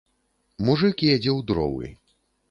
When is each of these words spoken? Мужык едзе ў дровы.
Мужык 0.69 0.97
едзе 1.15 1.31
ў 1.37 1.47
дровы. 1.51 1.87